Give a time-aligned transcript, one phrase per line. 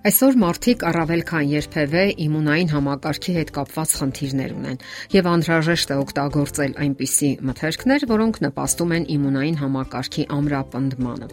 [0.00, 4.80] Այսօր մարդիկ առավել քան երբևէ իմունային համակարգի հետ կապված խնդիրներ ունեն
[5.12, 11.30] եւ անհրաժեշտ է օգտագործել այնպիսի մթերքներ, որոնք նպաստում են իմունային համակարգի ամրապնդմանը։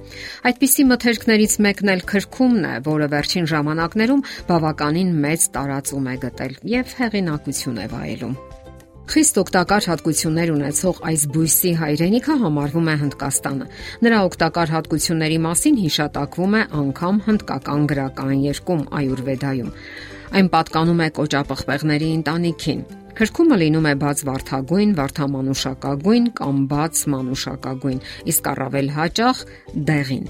[0.51, 6.95] Այդպիսի մթերքներից մեկն էլ քրքումն է, որը վերջին ժամանակներում բավականին մեծ տարածում է գտել եւ
[6.99, 8.39] հեղինակություն է վայելում։
[9.07, 13.67] Խիստ օգտակար հատկություններ ունեցող այս բույսի հայրենիքը համարվում է Հնդկաստանը։
[14.03, 19.69] Նրա օգտակար հատկությունների մասին հիշատակվում է անգամ հնդկական գրական երկում Այուրվեդայում։
[20.37, 22.81] Այն պատկանում է կոճապղպեղների ընտանիքին։
[23.17, 28.03] Քրքումը լինում է բաց վարդագույն, վարդամանուշակագույն կամ բաց մանուշակագույն,
[28.35, 29.41] իսկ առավել հաճախ
[29.87, 30.27] դեղին։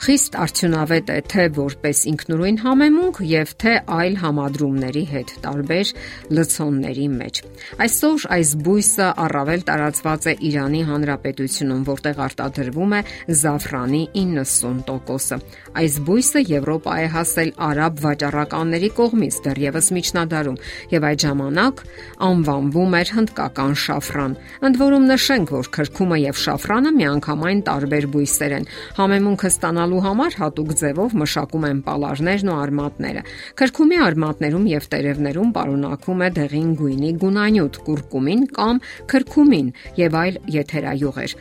[0.00, 5.90] Խիստ արդյունավետ է թե որպես ինքնուրույն համեմունք եւ թե այլ համադրումների հետ տարբեր
[6.38, 7.40] լցոնների մեջ։
[7.84, 13.00] Այսօր այս բույսը առավել տարածված է Իրանի Հանրապետությունում, որտեղ արտադրվում է
[13.40, 15.38] զաֆրանի 90%-ը։
[15.84, 20.58] Այս բույսը Եվրոպա է հասել արաբ վաճառականների կողմից դեռևս միջնադարում
[20.96, 21.84] եւ այդ ժամանակ
[22.30, 28.68] անվանվում էր հնդկական շաֆրան։ Ընդ որում նշենք, որ քրքումը եւ շաֆրանը միանգամայն տարբեր բույսեր են։
[29.00, 33.22] Համեմունքը ստանալ ստանալու համար հատուկ ձևով մշակում են պալարներն ու արմատները։
[33.58, 41.34] Քրքումի արմատներում եւ տերևներում պարունակվում է դեղին գույնի գունանյութ, կուրկումին կամ քրքումին եւ այլ եթերայուղեր։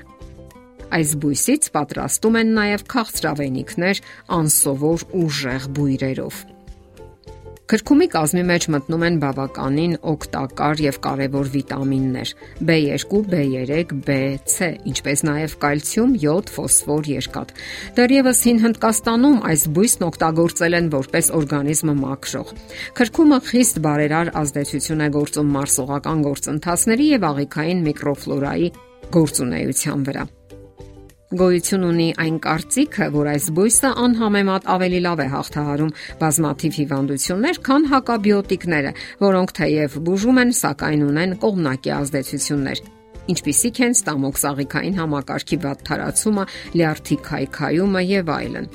[0.89, 4.01] Այս բույսից պատրաստում են նաև քաղցրավենիքներ
[4.39, 6.45] անսովոր ուժեղ բույրերով։
[7.69, 12.31] Քրքումի կազմի մեջ մտնում են բավականին օգտակար եւ կարեւոր վիտամիններ՝
[12.65, 14.15] B2, B3, B,
[14.49, 17.53] C, ինչպես նաեւ կալցիում, յոդ, ֆոսֆոր, երկաթ։
[17.99, 22.51] Դեռևս հին Հնդկաստանում այս բույսն օգտագործել են որպես օրգանիզմը մաքրող։
[22.97, 28.73] Քրքումը խիստ բարերար ազդեցություն է գործում մարսողական գործընթացների եւ աղիքային միկրոֆլորայի
[29.13, 30.27] գործունեության վրա։
[31.29, 35.93] Գոյություն ունի այն կարծիքը, որ այս բույսը անհամեմատ ավելի լավ է հաղթահարում
[36.25, 42.87] բազմաթիվ հիվանդություններ, քան հակաբիոտիկները, որոնք թեև բուժում են, սակայն ունեն կողմնակի ազդեցություններ
[43.33, 46.45] ինչպիսիք են ստամոքսաղիքային համակարգի վատթարացումը,
[46.79, 48.69] լյարդի քայքայումը եւ այլն։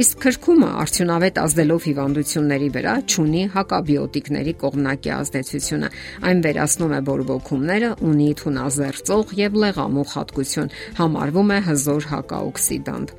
[0.00, 5.90] Իսկ քրքումը արդյունավետ ազդելով հիվանդությունների վրա ճունի հակաբիոտիկների կողմնակի ազդեցությունը։
[6.30, 13.18] Այն վերացնում է բորբոքումները, ունի թունազերծող եւ լեղամուխ հատկություն, համարվում է հզոր հակաօքսիդանտ։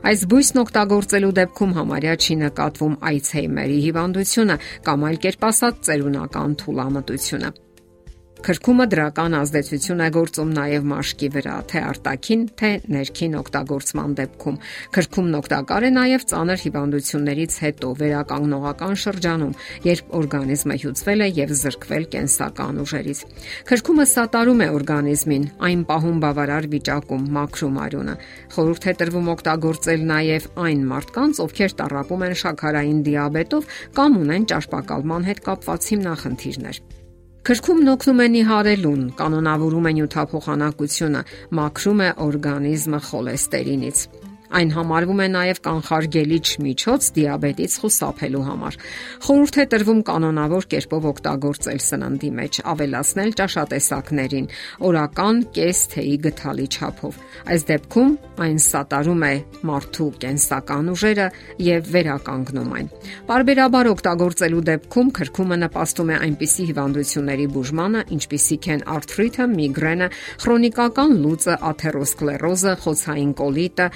[0.00, 4.56] Այս բույսն օգտագործելու դեպքում համարյա չի նկատվում Alzheimer-ի հիվանդությունը
[4.86, 7.50] կամ այլ կերպ ասած ծերունական թուլամտությունը։
[8.40, 14.54] Քրքումը դրական ազդեցություն է գործում նաև մաշկի վրա, թե արտաքին, թե ներքին օգտագործման դեպքում։
[14.96, 19.52] Քրքումն օգտակար է նաև ծանր հիվանդություններից հետո վերականգնողական շրջանում,
[19.90, 23.20] երբ օրգանիզմը հյուծվել է եւ զրկվել կենսական ուժերից։
[23.68, 28.14] Քրքումը սատարում է օրգանիզմին, այն պահում բավարար վիճակում մաքրում արյունը։
[28.56, 35.28] Խորհուրդ է տրվում օգտագործել նաև այն մարդկանց, ովքեր տառապում են շաքարային դիաբետով կամ ունեն ճարպակալման
[35.28, 36.82] հետ կապված հիմնախնդիրներ։
[37.40, 41.22] Քրքումն օգնում է նիհարելուն, կանոնավորում է նյութափոխանակությունը,
[41.56, 44.02] մաքրում է օրգանիզմը խոլեստերինից։
[44.50, 48.78] Այն համարվում է նաև կանխարգելիչ միջոց դիաբետից խուսափելու համար։
[49.26, 54.48] Խորհուրդ է տրվում կանոնավոր կերպով օգտագործել սննդի մեջ, ավելացնել ճաշատեսակներին,
[54.90, 59.32] օրական կես թեյի գթալի չափով։ Այս դեպքում այն սատարում է
[59.70, 61.26] մարդու կենսական ուժերը
[61.70, 62.90] եւ վերականգնում այն։
[63.30, 70.08] Պարբերաբար օգտագործելու դեպքում քրքումը նպաստում է այնպիսի հիվանդությունների բուժմանը, ինչպիսիք են արթրիթը, միգրենը,
[70.40, 73.86] քրոնիկական լուծը, աթերոսկլերոզը, խոցային կոլիտը,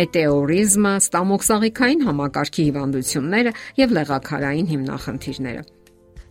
[0.00, 5.62] մետեորիզմը, ստամոքսաղիքային համակարգի հիվանդությունները եւ լեղակարային հիմնախնդիրները։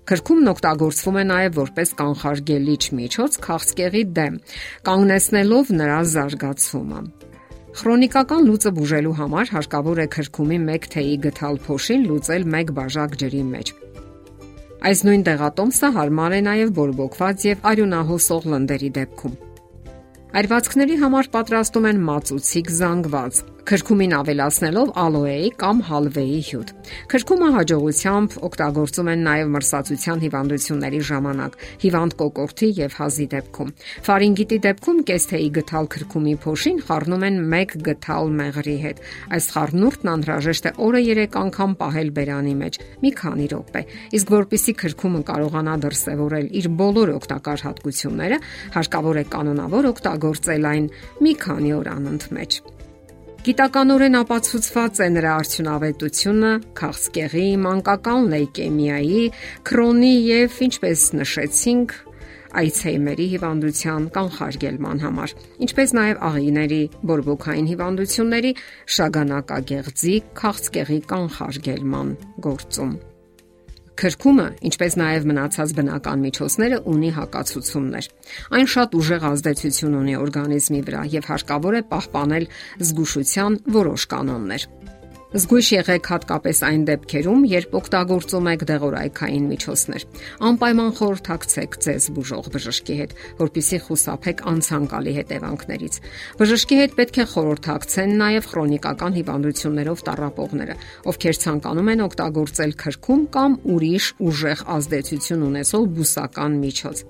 [0.10, 4.40] Քրքումն օգտագործվում է նաև որպես կանխարգելիչ միջոց քաղցկեղի դեմ,
[4.90, 7.02] կանգնեցնելով նրա զարգացումը։
[7.80, 13.44] Քրոնիկական լուծը բուժելու համար հարկավոր է քրքումի 1 թեյի գթալ փոշին լուծել 1 բաժակ ջրի
[13.52, 13.72] մեջ։
[14.90, 19.38] Այս նույն տեղատոմսը հարմար է նաև բորբոքված եւ արյունահոսող լնդերի դեպքում։
[20.30, 23.38] Այրվածքների համար պատրաստում են մածուցիկ զանգված,
[23.70, 26.70] քրքումին ավելացնելով ալոեի կամ հալվեի հյութ։
[27.10, 33.74] Քրքումը հաջողությամբ օգտագործում են նաև մրսածության հիվանդությունների ժամանակ, հիվանդ կոկորտի եւ հազի դեպքում։
[34.10, 39.04] Ֆարինգիտի դեպքում կեսթեի գթալ քրքումի փոշին խառնում են 1 գթալ մեղրի հետ։
[39.38, 43.84] Այս խառնուրդն անհրաժեշտ է օրը 3 անգամ պահել բերանի մեջ, մի քանի րոպե։
[44.18, 48.42] Իսկ որpիսի քրքումը կարողանա դրսևորել իր բոլոր օգտակար հատկությունները,
[48.78, 50.92] հարկավոր է կանոնավոր օգտագործել այն
[51.24, 52.60] մի քանի օր անընդմեջ։
[53.40, 59.24] Գիտականորեն ապացուցված է նրա արդյունավետությունը քաղցկեղի, մանկական լեյկեմիայի,
[59.70, 61.96] քրոնի եւ ինչպես նշեցինք,
[62.60, 65.34] Այցհեյմերի հիվանդության կանխարգելման համար,
[65.66, 66.80] ինչպես նաև աղիների
[67.12, 68.54] բորբոքային հիվանդությունների
[68.96, 72.18] շագանակագեղձի քաղցկեղի կանխարգելման
[72.50, 72.98] գործում։
[74.00, 78.06] Քրքումը, ինչպես նաև մնացած բնական միջոցները, ունի հակացություններ։
[78.56, 82.48] Այն շատ ուժեղ ազդեցություն ունի օրգանիզմի վրա եւ հարկավոր է պահպանել
[82.80, 84.68] զգուշության որոշ կանոններ։
[85.30, 90.06] Զգույշ եղեք հատկապես այն դեպքերում, երբ օգտագործում եք դեղորայքային միջոցներ։
[90.50, 96.00] Անպայման խորհրդակցեք ձեզ բուժող բժշկի հետ, որpիսի խուսափեք անցանկալի հետևանքներից։
[96.42, 100.80] Բժշկի հետ պետք է խորհրդակցեն նաև քրոնիկական հիվանդություններով տառապողները,
[101.14, 107.06] ովքեր ցանկանում են օգտագործել քրքում կամ ուրիշ ուժեղ ազդեցություն ունեցող բուսական միջոց։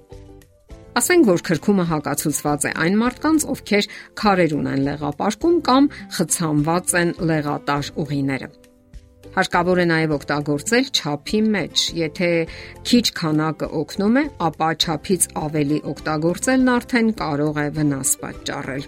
[0.99, 3.85] Ասենք որ քրքումը հակացուցված է այն մարդկանց, ովքեր
[4.19, 5.85] քարեր ունեն լեղապարկում կամ
[6.17, 8.49] խցանված են լեղատար ուղիները։
[9.37, 12.29] Հարկավոր է նաև օգտագործել ճափի մեջ։ Եթե
[12.89, 18.87] քիչ քանակը օգնում է, ապա ճափից ավելի օգտագործելն արդեն կարող է վնաս պատճառել։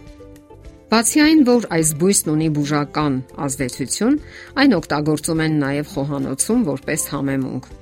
[0.91, 4.21] Բացի այն, որ այս բույսն ունի բուժական ազդեցություն,
[4.59, 7.75] այն օգտագործում են նաև խոհանոցում որպես համեմունք։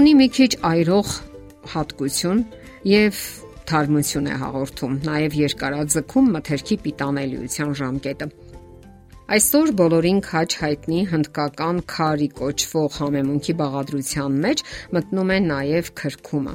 [0.00, 1.16] Ունի մի քիչ այրող
[1.74, 2.46] հատկություն
[2.88, 3.20] եւ
[3.70, 8.28] թարմություն է հաղորդում, նաև երկարաձգում մթերքի պիտանելիության ժամկետը։
[9.34, 14.64] Այսօր բոլորին քաչ հայտնի հնդկական քարի կոչվող համեմունքի բաղադրության մեջ
[14.96, 16.54] մտնում է նաև քրքումը։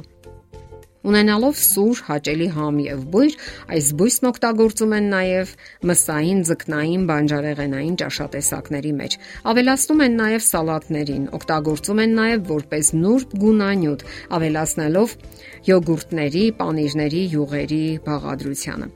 [1.00, 3.36] Ունենալով սուր, հաճելի համ եւ բույր,
[3.72, 5.52] այս բույսն օգտագործում են նաեւ
[5.88, 9.16] մսային, ձկնային, բանջարեղենային ճաշատեսակների մեջ։
[9.52, 14.04] Ավելացնում են նաեւ սալատներին, օգտագործում են նաեւ որպես նուրբ գունանյութ,
[14.36, 15.14] ավելացնելով
[15.70, 18.90] յոգուրտների, պանիրների, յուղերի բաղադրությանը։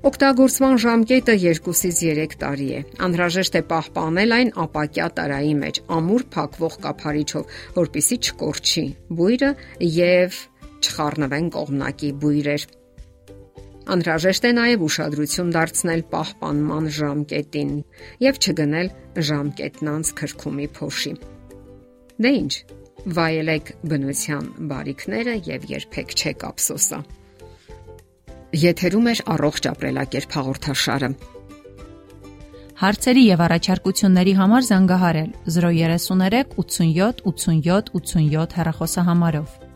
[0.00, 6.78] Օգտագործման ժամկետը 2-ից 3 տարի է։ Անհրաժեշտ է պահպանել այն ապակյա տարայի մեջ ամուր փակվող
[6.86, 8.86] կափարիչով, որpիսի չկորչի
[9.18, 9.50] բույրը
[9.98, 10.40] եւ
[10.86, 12.66] չխառնվեն կողմնակի բույրեր։
[13.90, 17.72] Անհրաժեշտ է նաև ուշադրություն դարձնել պահպանման ժամկետին
[18.24, 18.90] եւ չգնել
[19.30, 21.14] ժամկետն անց քրքումի փոշի։
[22.20, 22.52] Դե ի՞նչ,
[23.16, 27.00] վայելեք բնության բարիքները եւ երբեք չեք ափսոսա։
[28.60, 31.10] Եթերում է առողջ ապրելակերպ հաղորդաշարը։
[32.80, 39.69] Հարցերի եւ առաջարկությունների համար զանգահարել 033 87 87 87 հեռախոսահամարով։